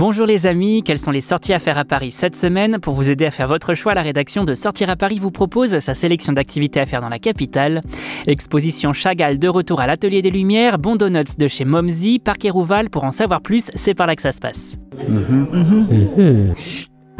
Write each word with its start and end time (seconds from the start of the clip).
Bonjour 0.00 0.24
les 0.24 0.46
amis, 0.46 0.82
quelles 0.82 0.98
sont 0.98 1.10
les 1.10 1.20
sorties 1.20 1.52
à 1.52 1.58
faire 1.58 1.76
à 1.76 1.84
Paris 1.84 2.10
cette 2.10 2.34
semaine 2.34 2.78
Pour 2.80 2.94
vous 2.94 3.10
aider 3.10 3.26
à 3.26 3.30
faire 3.30 3.48
votre 3.48 3.74
choix, 3.74 3.92
la 3.92 4.00
rédaction 4.00 4.44
de 4.44 4.54
Sortir 4.54 4.88
à 4.88 4.96
Paris 4.96 5.18
vous 5.18 5.30
propose 5.30 5.78
sa 5.80 5.94
sélection 5.94 6.32
d'activités 6.32 6.80
à 6.80 6.86
faire 6.86 7.02
dans 7.02 7.10
la 7.10 7.18
capitale. 7.18 7.82
Exposition 8.26 8.94
Chagall 8.94 9.38
de 9.38 9.46
retour 9.46 9.78
à 9.78 9.86
l'Atelier 9.86 10.22
des 10.22 10.30
Lumières, 10.30 10.78
Bon 10.78 10.96
Donuts 10.96 11.36
de 11.36 11.48
chez 11.48 11.66
Momsy, 11.66 12.18
Parc 12.18 12.48
Rouval. 12.50 12.88
Pour 12.88 13.04
en 13.04 13.10
savoir 13.10 13.42
plus, 13.42 13.70
c'est 13.74 13.92
par 13.92 14.06
là 14.06 14.16
que 14.16 14.22
ça 14.22 14.32
se 14.32 14.40
passe. 14.40 14.78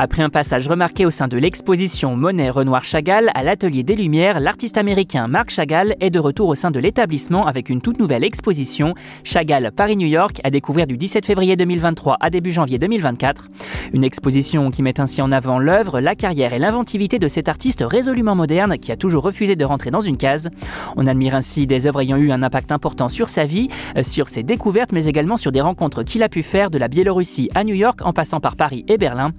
Après 0.00 0.22
un 0.22 0.30
passage 0.30 0.68
remarqué 0.68 1.06
au 1.06 1.10
sein 1.10 1.26
de 1.26 1.36
l'exposition 1.36 2.14
Monet 2.14 2.50
Renoir 2.50 2.84
Chagall 2.84 3.32
à 3.34 3.42
l'Atelier 3.42 3.82
des 3.82 3.96
Lumières, 3.96 4.38
l'artiste 4.38 4.76
américain 4.76 5.26
Marc 5.26 5.50
Chagall 5.50 5.96
est 5.98 6.10
de 6.10 6.20
retour 6.20 6.46
au 6.48 6.54
sein 6.54 6.70
de 6.70 6.78
l'établissement 6.78 7.48
avec 7.48 7.68
une 7.68 7.80
toute 7.80 7.98
nouvelle 7.98 8.22
exposition 8.22 8.94
Chagall 9.24 9.72
Paris-New 9.74 10.06
York 10.06 10.40
à 10.44 10.50
découvrir 10.50 10.86
du 10.86 10.96
17 10.96 11.26
février 11.26 11.56
2023 11.56 12.16
à 12.20 12.30
début 12.30 12.52
janvier 12.52 12.78
2024. 12.78 13.48
Une 13.92 14.04
exposition 14.04 14.70
qui 14.70 14.84
met 14.84 15.00
ainsi 15.00 15.20
en 15.20 15.32
avant 15.32 15.58
l'œuvre, 15.58 15.98
la 15.98 16.14
carrière 16.14 16.52
et 16.52 16.60
l'inventivité 16.60 17.18
de 17.18 17.26
cet 17.26 17.48
artiste 17.48 17.82
résolument 17.84 18.36
moderne 18.36 18.78
qui 18.78 18.92
a 18.92 18.96
toujours 18.96 19.24
refusé 19.24 19.56
de 19.56 19.64
rentrer 19.64 19.90
dans 19.90 20.00
une 20.00 20.16
case. 20.16 20.48
On 20.96 21.08
admire 21.08 21.34
ainsi 21.34 21.66
des 21.66 21.88
œuvres 21.88 22.02
ayant 22.02 22.18
eu 22.18 22.30
un 22.30 22.44
impact 22.44 22.70
important 22.70 23.08
sur 23.08 23.28
sa 23.28 23.46
vie, 23.46 23.68
euh, 23.96 24.04
sur 24.04 24.28
ses 24.28 24.44
découvertes, 24.44 24.92
mais 24.92 25.06
également 25.06 25.38
sur 25.38 25.50
des 25.50 25.60
rencontres 25.60 26.04
qu'il 26.04 26.22
a 26.22 26.28
pu 26.28 26.44
faire 26.44 26.70
de 26.70 26.78
la 26.78 26.86
Biélorussie 26.86 27.50
à 27.56 27.64
New 27.64 27.74
York 27.74 27.98
en 28.04 28.12
passant 28.12 28.38
par 28.38 28.54
Paris 28.54 28.84
et 28.86 28.96
Berlin. 28.96 29.32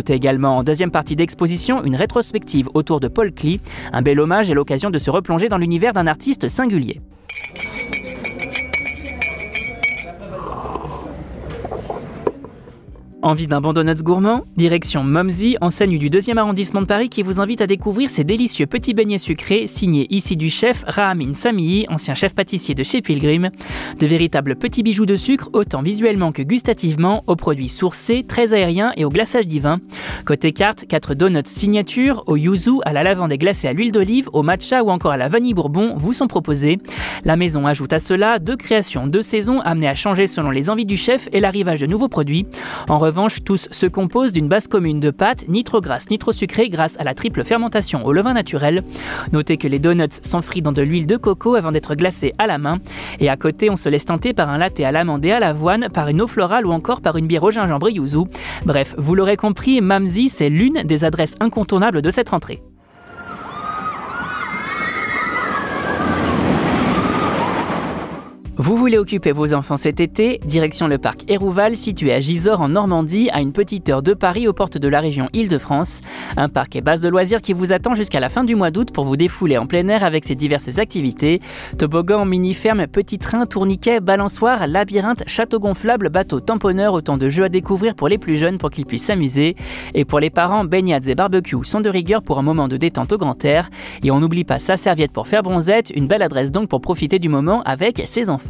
Notez 0.00 0.14
également 0.14 0.56
en 0.56 0.62
deuxième 0.62 0.90
partie 0.90 1.14
d'exposition 1.14 1.84
une 1.84 1.94
rétrospective 1.94 2.70
autour 2.72 3.00
de 3.00 3.08
Paul 3.08 3.34
Klee, 3.34 3.60
un 3.92 4.00
bel 4.00 4.18
hommage 4.18 4.50
et 4.50 4.54
l'occasion 4.54 4.88
de 4.88 4.96
se 4.96 5.10
replonger 5.10 5.50
dans 5.50 5.58
l'univers 5.58 5.92
d'un 5.92 6.06
artiste 6.06 6.48
singulier. 6.48 7.02
Envie 13.30 13.46
d'un 13.46 13.60
bon 13.60 13.72
donuts 13.72 14.02
gourmand 14.02 14.42
Direction 14.56 15.04
Mumsy, 15.04 15.56
enseigne 15.60 15.98
du 15.98 16.10
deuxième 16.10 16.38
arrondissement 16.38 16.80
de 16.80 16.86
Paris 16.86 17.08
qui 17.08 17.22
vous 17.22 17.40
invite 17.40 17.60
à 17.60 17.68
découvrir 17.68 18.10
ces 18.10 18.24
délicieux 18.24 18.66
petits 18.66 18.92
beignets 18.92 19.18
sucrés 19.18 19.68
signés 19.68 20.08
ici 20.10 20.36
du 20.36 20.50
chef 20.50 20.82
Rahamin 20.84 21.34
Samihi, 21.34 21.86
ancien 21.90 22.14
chef 22.14 22.34
pâtissier 22.34 22.74
de 22.74 22.82
chez 22.82 23.02
Pilgrim. 23.02 23.50
De 24.00 24.06
véritables 24.08 24.56
petits 24.56 24.82
bijoux 24.82 25.06
de 25.06 25.14
sucre, 25.14 25.48
autant 25.52 25.80
visuellement 25.80 26.32
que 26.32 26.42
gustativement, 26.42 27.22
aux 27.28 27.36
produits 27.36 27.68
sourcés, 27.68 28.24
très 28.26 28.52
aériens 28.52 28.92
et 28.96 29.04
au 29.04 29.10
glaçage 29.10 29.46
divin. 29.46 29.78
Côté 30.26 30.50
carte, 30.50 30.84
4 30.88 31.14
donuts 31.14 31.42
signature, 31.44 32.24
au 32.26 32.36
yuzu, 32.36 32.80
à 32.84 32.92
la 32.92 33.04
lavande 33.04 33.30
et 33.30 33.38
glacée 33.38 33.68
à 33.68 33.72
l'huile 33.72 33.92
d'olive, 33.92 34.28
au 34.32 34.42
matcha 34.42 34.82
ou 34.82 34.90
encore 34.90 35.12
à 35.12 35.16
la 35.16 35.28
vanille 35.28 35.54
bourbon 35.54 35.94
vous 35.96 36.12
sont 36.12 36.26
proposés. 36.26 36.78
La 37.22 37.36
maison 37.36 37.64
ajoute 37.64 37.92
à 37.92 38.00
cela 38.00 38.40
deux 38.40 38.56
créations, 38.56 39.06
deux 39.06 39.22
saisons 39.22 39.60
amenées 39.60 39.86
à 39.88 39.94
changer 39.94 40.26
selon 40.26 40.50
les 40.50 40.68
envies 40.68 40.84
du 40.84 40.96
chef 40.96 41.28
et 41.32 41.38
l'arrivage 41.38 41.80
de 41.80 41.86
nouveaux 41.86 42.08
produits. 42.08 42.44
En 42.88 42.98
revanche, 42.98 43.19
tous 43.28 43.68
se 43.70 43.86
composent 43.86 44.32
d'une 44.32 44.48
base 44.48 44.66
commune 44.66 45.00
de 45.00 45.10
pâtes, 45.10 45.44
ni 45.48 45.64
trop 45.64 45.80
grasses 45.80 46.10
ni 46.10 46.18
trop 46.18 46.32
sucrées 46.32 46.68
grâce 46.68 46.98
à 46.98 47.04
la 47.04 47.14
triple 47.14 47.44
fermentation 47.44 48.04
au 48.04 48.12
levain 48.12 48.32
naturel. 48.32 48.82
Notez 49.32 49.56
que 49.56 49.68
les 49.68 49.78
donuts 49.78 50.20
sont 50.22 50.42
frits 50.42 50.62
dans 50.62 50.72
de 50.72 50.82
l'huile 50.82 51.06
de 51.06 51.16
coco 51.16 51.54
avant 51.54 51.72
d'être 51.72 51.94
glacés 51.94 52.34
à 52.38 52.46
la 52.46 52.58
main. 52.58 52.78
Et 53.18 53.28
à 53.28 53.36
côté, 53.36 53.70
on 53.70 53.76
se 53.76 53.88
laisse 53.88 54.04
tenter 54.04 54.32
par 54.32 54.48
un 54.48 54.58
latte 54.58 54.80
à 54.80 54.92
l'amande 54.92 55.24
et 55.24 55.32
à 55.32 55.40
l'avoine, 55.40 55.88
par 55.92 56.08
une 56.08 56.22
eau 56.22 56.26
florale 56.26 56.66
ou 56.66 56.72
encore 56.72 57.00
par 57.00 57.16
une 57.16 57.26
bière 57.26 57.44
au 57.44 57.50
gingembre 57.50 57.90
yuzu. 57.90 58.24
Bref, 58.64 58.94
vous 58.96 59.14
l'aurez 59.14 59.36
compris, 59.36 59.80
Mamzi, 59.80 60.28
c'est 60.28 60.48
l'une 60.48 60.82
des 60.84 61.04
adresses 61.04 61.36
incontournables 61.40 62.02
de 62.02 62.10
cette 62.10 62.28
rentrée. 62.28 62.62
Vous 68.62 68.76
voulez 68.76 68.98
occuper 68.98 69.32
vos 69.32 69.54
enfants 69.54 69.78
cet 69.78 70.00
été? 70.00 70.38
Direction 70.44 70.86
le 70.86 70.98
parc 70.98 71.24
Hérouval, 71.28 71.78
situé 71.78 72.12
à 72.12 72.20
Gisors 72.20 72.60
en 72.60 72.68
Normandie, 72.68 73.30
à 73.32 73.40
une 73.40 73.54
petite 73.54 73.88
heure 73.88 74.02
de 74.02 74.12
Paris 74.12 74.46
aux 74.46 74.52
portes 74.52 74.76
de 74.76 74.86
la 74.86 75.00
région 75.00 75.30
Île-de-France. 75.32 76.02
Un 76.36 76.50
parc 76.50 76.76
et 76.76 76.82
base 76.82 77.00
de 77.00 77.08
loisirs 77.08 77.40
qui 77.40 77.54
vous 77.54 77.72
attend 77.72 77.94
jusqu'à 77.94 78.20
la 78.20 78.28
fin 78.28 78.44
du 78.44 78.54
mois 78.56 78.70
d'août 78.70 78.90
pour 78.92 79.06
vous 79.06 79.16
défouler 79.16 79.56
en 79.56 79.66
plein 79.66 79.88
air 79.88 80.04
avec 80.04 80.26
ses 80.26 80.34
diverses 80.34 80.76
activités. 80.76 81.40
Toboggan, 81.78 82.26
mini-ferme, 82.26 82.86
petit 82.86 83.16
train, 83.16 83.46
tourniquet, 83.46 83.98
balançoire, 83.98 84.66
labyrinthe, 84.66 85.22
château 85.26 85.58
gonflable, 85.58 86.10
bateau 86.10 86.40
tamponneur, 86.40 86.92
autant 86.92 87.16
de 87.16 87.30
jeux 87.30 87.44
à 87.44 87.48
découvrir 87.48 87.94
pour 87.94 88.08
les 88.08 88.18
plus 88.18 88.36
jeunes 88.36 88.58
pour 88.58 88.68
qu'ils 88.68 88.84
puissent 88.84 89.06
s'amuser. 89.06 89.56
Et 89.94 90.04
pour 90.04 90.20
les 90.20 90.28
parents, 90.28 90.66
baignades 90.66 91.08
et 91.08 91.14
barbecues 91.14 91.64
sont 91.64 91.80
de 91.80 91.88
rigueur 91.88 92.22
pour 92.22 92.38
un 92.38 92.42
moment 92.42 92.68
de 92.68 92.76
détente 92.76 93.14
au 93.14 93.16
grand 93.16 93.42
air. 93.42 93.70
Et 94.02 94.10
on 94.10 94.20
n'oublie 94.20 94.44
pas 94.44 94.58
sa 94.58 94.76
serviette 94.76 95.12
pour 95.12 95.28
faire 95.28 95.42
bronzette, 95.42 95.88
une 95.96 96.06
belle 96.06 96.20
adresse 96.20 96.52
donc 96.52 96.68
pour 96.68 96.82
profiter 96.82 97.18
du 97.18 97.30
moment 97.30 97.62
avec 97.62 98.02
ses 98.04 98.28
enfants. 98.28 98.49